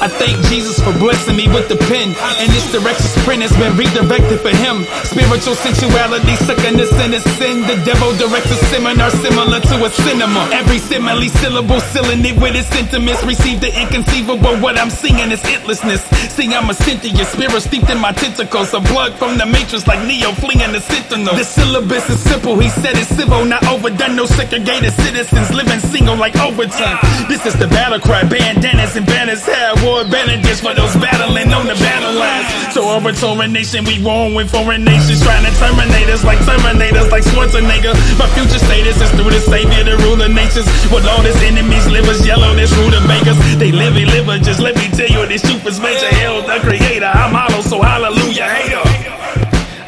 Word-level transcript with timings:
I 0.00 0.08
thank 0.08 0.40
Jesus 0.48 0.80
for 0.80 0.96
blessing 0.96 1.36
me 1.36 1.44
with 1.52 1.68
the 1.68 1.76
pen. 1.76 2.16
And 2.40 2.48
this 2.48 2.72
direction 2.72 3.04
sprint 3.20 3.44
has 3.44 3.52
been 3.60 3.76
redirected 3.76 4.40
for 4.40 4.48
him. 4.48 4.88
Spiritual 5.04 5.52
sensuality, 5.52 6.40
sucking 6.48 6.80
the 6.80 6.88
sin 6.88 7.12
is 7.12 7.20
sin. 7.36 7.60
The 7.68 7.76
devil 7.84 8.16
directs 8.16 8.48
a 8.48 8.56
seminar 8.72 9.12
similar 9.20 9.60
to 9.60 9.76
a 9.84 9.90
cinema. 9.92 10.48
Every 10.56 10.80
simile 10.80 11.28
syllable, 11.44 11.84
sealing 11.92 12.24
it 12.24 12.32
with 12.40 12.56
its 12.56 12.72
sentiments. 12.72 13.20
Receive 13.28 13.60
the 13.60 13.68
inconceivable, 13.68 14.56
what 14.64 14.80
I'm 14.80 14.88
singing 14.88 15.36
is 15.36 15.44
endlessness. 15.44 16.00
See, 16.32 16.48
I'm 16.48 16.70
a 16.70 16.74
Cynthia, 16.74 17.24
spirit 17.28 17.60
steeped 17.60 17.90
in 17.92 18.00
my 18.00 18.12
tentacles. 18.12 18.72
A 18.72 18.80
blood 18.80 19.12
from 19.20 19.36
the 19.36 19.44
matrix 19.44 19.84
like 19.86 20.00
Neo 20.08 20.32
fleeing 20.40 20.72
the 20.72 20.80
sentinel. 20.80 21.36
The 21.36 21.44
syllabus 21.44 22.08
is 22.08 22.24
simple, 22.24 22.56
he 22.56 22.72
said 22.72 22.96
it's 22.96 23.12
civil, 23.12 23.44
not 23.44 23.60
overdone. 23.68 24.16
No 24.16 24.24
segregated 24.24 24.96
citizens 24.96 25.52
living 25.52 25.80
single 25.92 26.16
like 26.16 26.36
Overton. 26.40 26.96
This 27.28 27.44
is 27.44 27.52
the 27.60 27.68
battle 27.68 28.00
cry, 28.00 28.24
bandanas 28.24 28.96
and 28.96 29.04
banners 29.04 29.44
have 29.44 29.89
war 29.90 30.06
bandages 30.06 30.62
for 30.62 30.72
those 30.72 30.94
battling 31.02 31.50
on 31.52 31.66
the 31.66 31.74
battle 31.82 32.14
lines. 32.14 32.46
So 32.74 32.86
overthrowing 32.94 33.52
nation, 33.52 33.84
we 33.84 33.98
warn 33.98 34.34
with 34.34 34.50
foreign 34.50 34.84
nations 34.86 35.18
trying 35.26 35.42
to 35.42 35.52
terminate 35.58 36.08
us 36.14 36.22
like 36.22 36.38
Terminators, 36.46 37.10
like 37.10 37.26
Schwarzenegger. 37.26 37.94
My 38.14 38.30
future 38.38 38.62
status 38.62 39.02
is 39.02 39.10
through 39.18 39.34
the 39.34 39.42
Savior, 39.42 39.82
the 39.82 39.98
ruler 40.06 40.30
nations. 40.30 40.66
With 40.94 41.06
all 41.10 41.22
his 41.26 41.36
enemies, 41.42 41.86
livers 41.90 42.24
yellow, 42.24 42.54
this 42.54 42.70
rutabagas. 42.78 43.36
They 43.58 43.72
live, 43.72 43.98
liver, 43.98 44.38
just 44.38 44.60
let 44.60 44.76
me 44.76 44.86
tell 44.94 45.10
you, 45.10 45.26
this 45.26 45.42
is 45.42 45.80
major. 45.80 46.10
Hell, 46.22 46.42
the 46.46 46.62
creator, 46.62 47.10
I'm 47.10 47.34
hollow, 47.34 47.62
so 47.62 47.82
hallelujah, 47.82 48.46
hater. 48.46 48.84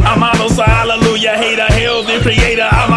I'm 0.03 0.21
hollow, 0.21 0.49
so 0.49 0.65
hallelujah, 0.65 1.39
hater. 1.39 1.71
Hell, 1.79 2.03
the 2.03 2.19
creator, 2.21 2.67
I'm 2.67 2.92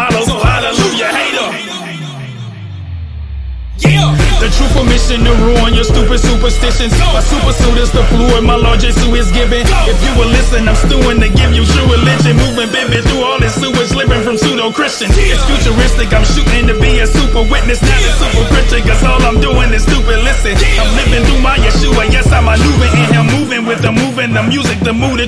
The 4.46 4.54
truthful 4.54 4.86
mission 4.86 5.26
to 5.26 5.34
ruin 5.42 5.74
your 5.74 5.82
stupid 5.82 6.22
superstitions. 6.22 6.94
My 7.10 7.18
super 7.18 7.50
suit 7.50 7.82
is 7.82 7.90
the 7.90 8.06
fluid, 8.14 8.46
my 8.46 8.54
Lord 8.54 8.78
Jesus 8.78 9.02
is 9.02 9.34
giving. 9.34 9.66
If 9.90 9.98
you 10.06 10.12
will 10.14 10.30
listen, 10.30 10.70
I'm 10.70 10.78
stewing 10.78 11.18
to 11.18 11.26
give 11.26 11.50
you 11.50 11.66
true 11.66 11.82
religion. 11.90 12.38
Moving 12.38 12.70
vivid 12.70 13.02
through 13.10 13.26
all 13.26 13.42
this 13.42 13.58
sewage, 13.58 13.90
living 13.90 14.22
from 14.22 14.38
pseudo 14.38 14.70
Christian. 14.70 15.10
It's 15.18 15.42
futuristic, 15.50 16.14
I'm 16.14 16.22
shooting 16.22 16.70
to 16.70 16.78
be 16.78 17.02
a 17.02 17.10
super 17.10 17.42
witness, 17.42 17.82
not 17.82 17.98
a 17.98 18.12
super 18.22 18.46
critic. 18.54 18.86
Cause 18.86 19.02
all 19.02 19.18
I'm 19.26 19.42
doing 19.42 19.74
is 19.74 19.82
stupid. 19.82 20.15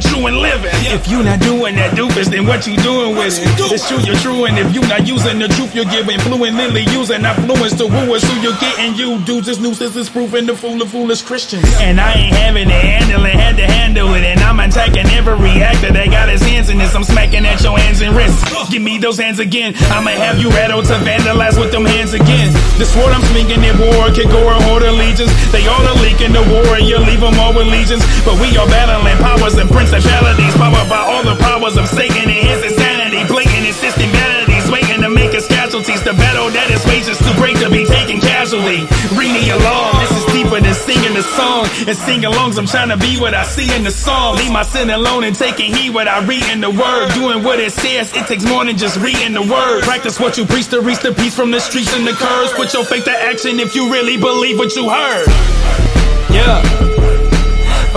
True 0.09 0.27
and 0.27 0.37
living. 0.37 0.75
If 0.89 1.09
you 1.09 1.23
not 1.23 1.41
doing 1.41 1.77
that 1.77 1.93
doofus, 1.93 2.29
then 2.33 2.47
what 2.47 2.67
you 2.67 2.77
doing 2.81 3.17
with 3.17 3.39
it? 3.39 3.49
It's 3.73 3.89
true, 3.89 4.01
you're 4.01 4.19
true, 4.19 4.47
and 4.47 4.59
if 4.59 4.75
you 4.75 4.81
not 4.89 5.07
using 5.07 5.39
the 5.39 5.49
truth, 5.49 5.75
you're 5.75 5.89
giving 5.89 6.19
fluently 6.21 6.85
using 6.91 7.25
affluence 7.25 7.77
to 7.79 7.87
woo 7.87 8.15
us 8.15 8.25
who 8.25 8.35
you're 8.41 8.57
getting. 8.59 8.95
You 8.95 9.21
dudes, 9.25 9.47
this 9.47 9.61
nuisance 9.61 9.97
is 9.97 10.09
proving 10.09 10.47
the 10.47 10.57
fool 10.57 10.81
of 10.81 10.91
foolish 10.91 11.23
Christians. 11.23 11.65
And 11.81 12.01
I 12.01 12.13
ain't 12.15 12.37
having 12.37 12.69
to 12.69 12.75
handle 12.75 13.25
it, 13.25 13.35
had 13.35 13.57
to 13.57 13.67
handle 13.67 14.15
it, 14.15 14.25
and 14.25 14.41
I'm 14.41 14.59
attacking 14.61 15.07
every 15.13 15.61
actor 15.61 15.93
that 15.93 16.09
got 16.11 16.29
his 16.29 16.43
hands 16.43 16.69
in 16.69 16.79
this. 16.79 16.95
I'm 16.95 17.05
smacking 17.05 17.45
at 17.45 17.61
your 17.63 17.79
hands 17.79 18.01
and 18.01 18.17
wrists. 18.17 18.43
Give 18.71 18.83
me 18.83 18.99
those 18.99 19.19
hands 19.19 19.39
again. 19.39 19.75
I'ma 19.93 20.11
have 20.11 20.39
you 20.41 20.49
rattled 20.51 20.87
to 20.87 20.97
vandalize 21.05 21.61
with 21.61 21.73
them 21.73 21.85
hands 21.85 22.13
again. 22.13 22.53
The 22.79 22.85
sword 22.85 23.13
I'm 23.13 23.23
swinging 23.33 23.63
in 23.63 23.77
war 23.79 24.11
can 24.11 24.29
go 24.29 24.41
or 24.45 24.59
hold 24.67 24.83
allegiance. 24.83 25.33
They 25.53 25.67
all 25.67 25.85
are 25.85 25.99
leaking 26.03 26.33
the 26.33 26.43
war 26.49 26.58
you 26.77 26.99
leave 27.01 27.21
them 27.21 27.39
all 27.41 27.57
with 27.57 27.67
legions. 27.69 28.05
But 28.29 28.37
we 28.37 28.53
are 28.61 28.69
battling 28.69 29.17
powers 29.25 29.57
and 29.57 29.71
principalities, 29.71 30.55
powered 30.61 30.89
by 30.89 31.01
all 31.01 31.25
the 31.25 31.37
powers 31.41 31.77
of 31.81 31.89
Satan 31.89 32.29
and 32.29 32.45
his 32.45 32.61
insanity. 32.61 33.25
Blatant 33.25 33.65
and 33.65 33.75
system 33.75 34.11
vanities, 34.13 34.69
waiting 34.71 35.01
to 35.01 35.09
make 35.09 35.33
us 35.33 35.49
casualties. 35.49 36.03
The 36.05 36.13
battle 36.13 36.51
that 36.53 36.69
is 36.69 36.85
wages 36.85 37.17
too 37.19 37.33
great 37.41 37.57
to 37.65 37.71
be 37.71 37.89
taken 37.89 38.21
casually. 38.21 38.85
Reading 39.17 39.49
along, 39.57 39.97
this 40.05 40.13
is 40.13 40.25
deeper 40.33 40.61
than 40.61 40.75
singing 40.75 41.17
a 41.17 41.25
song. 41.25 41.65
And 41.89 41.97
sing 41.97 42.23
alongs, 42.29 42.59
I'm 42.59 42.67
trying 42.69 42.93
to 42.93 42.99
be 42.99 43.17
what 43.17 43.33
I 43.33 43.45
see 43.45 43.69
in 43.75 43.85
the 43.85 43.91
song. 43.91 44.37
Leave 44.37 44.53
my 44.53 44.63
sin 44.63 44.91
alone 44.91 45.25
and 45.25 45.35
taking 45.35 45.75
heed 45.75 45.95
what 45.95 46.09
I 46.09 46.25
read 46.25 46.45
in 46.53 46.61
the 46.61 46.71
word. 46.71 47.13
Doing 47.15 47.43
what 47.43 47.61
it 47.61 47.73
says, 47.73 48.13
it 48.15 48.27
takes 48.27 48.45
more 48.45 48.65
than 48.65 48.77
just 48.77 48.99
reading 48.99 49.33
the 49.33 49.43
word. 49.43 49.83
Practice 49.83 50.21
what 50.21 50.37
you 50.37 50.45
preach 50.45 50.69
to 50.69 50.81
reach 50.81 51.01
the 51.01 51.13
peace 51.13 51.35
from 51.35 51.51
the 51.51 51.61
streets 51.61 51.95
and 51.95 52.07
the 52.07 52.13
curves. 52.13 52.53
Put 52.53 52.75
your 52.75 52.85
faith 52.85 53.05
to 53.05 53.17
action 53.17 53.61
if 53.61 53.75
you 53.75 53.93
really 53.93 54.17
believe 54.17 54.59
what 54.59 54.75
you 54.77 54.89
heard. 54.91 55.98
Yeah. 56.31 56.63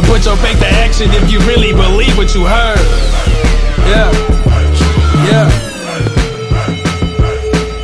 Put 0.07 0.25
your 0.25 0.35
faith 0.37 0.59
to 0.59 0.67
action 0.67 1.07
if 1.11 1.31
you 1.31 1.39
really 1.47 1.71
believe 1.71 2.17
what 2.17 2.35
you 2.35 2.43
heard. 2.43 2.79
Yeah. 3.87 4.11
Yeah. 5.23 5.47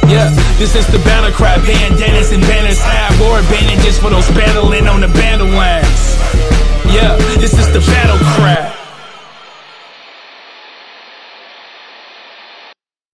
Yeah, 0.07 0.31
this 0.55 0.75
is 0.75 0.87
the 0.87 0.99
battle 1.03 1.31
cry, 1.31 1.59
bandanas 1.67 2.31
and 2.31 2.41
banners 2.43 2.79
high, 2.79 3.11
war 3.19 3.43
bandages 3.51 3.99
for 3.99 4.09
those 4.09 4.27
battling 4.31 4.87
on 4.87 5.01
the 5.01 5.09
battle 5.09 5.47